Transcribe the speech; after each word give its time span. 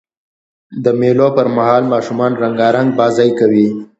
د 0.83 0.85
مېلو 0.99 1.27
پر 1.37 1.47
مهال 1.55 1.83
ماشومان 1.93 2.31
رنګارنګ 2.43 2.87
بازۍ 2.99 3.29
کوي. 3.39 3.67